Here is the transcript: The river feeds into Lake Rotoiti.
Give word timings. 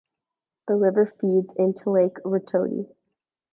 The 0.67 0.77
river 0.77 1.05
feeds 1.21 1.53
into 1.57 1.91
Lake 1.91 2.15
Rotoiti. 2.25 2.91